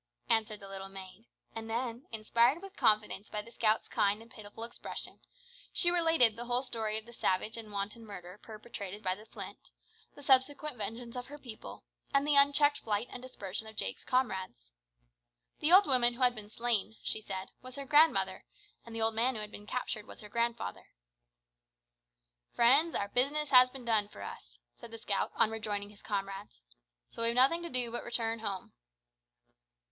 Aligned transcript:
answered 0.29 0.59
the 0.59 0.67
little 0.67 0.89
maid; 0.89 1.25
and 1.53 1.69
then, 1.69 2.07
inspired 2.11 2.59
with 2.63 2.75
confidence 2.75 3.29
by 3.29 3.39
the 3.39 3.51
scout's 3.51 3.87
kind 3.87 4.19
and 4.19 4.31
pitiful 4.31 4.63
expression, 4.63 5.19
she 5.71 5.91
related 5.91 6.35
the 6.35 6.45
whole 6.45 6.63
story 6.63 6.97
of 6.97 7.05
the 7.05 7.13
savage 7.13 7.55
and 7.55 7.71
wanton 7.71 8.03
murder 8.03 8.39
perpetrated 8.41 9.03
by 9.03 9.13
the 9.13 9.27
Flint, 9.27 9.69
the 10.15 10.23
subsequent 10.23 10.75
vengeance 10.75 11.15
of 11.15 11.27
her 11.27 11.37
people, 11.37 11.83
and 12.15 12.25
the 12.25 12.33
unchecked 12.35 12.79
flight 12.79 13.07
and 13.11 13.21
dispersion 13.21 13.67
of 13.67 13.75
Jake's 13.75 14.03
comrades. 14.03 14.71
The 15.59 15.71
old 15.71 15.85
woman 15.85 16.15
who 16.15 16.23
had 16.23 16.33
been 16.33 16.49
slain, 16.49 16.95
she 17.03 17.21
said, 17.21 17.49
was 17.61 17.75
her 17.75 17.85
grandmother, 17.85 18.45
and 18.83 18.95
the 18.95 19.01
old 19.03 19.13
man 19.13 19.35
who 19.35 19.41
had 19.41 19.51
been 19.51 19.67
captured 19.67 20.07
was 20.07 20.21
her 20.21 20.29
grandfather. 20.29 20.87
"Friends, 22.55 22.95
our 22.95 23.09
business 23.09 23.51
has 23.51 23.69
been 23.69 23.85
done 23.85 24.07
for 24.07 24.23
us," 24.23 24.57
said 24.73 24.89
the 24.89 24.97
scout 24.97 25.31
on 25.35 25.51
rejoining 25.51 25.91
his 25.91 26.01
comrades, 26.01 26.63
"so 27.11 27.21
we've 27.21 27.35
nothing 27.35 27.61
to 27.61 27.69
do 27.69 27.91
but 27.91 28.03
return 28.03 28.39
home." 28.39 28.73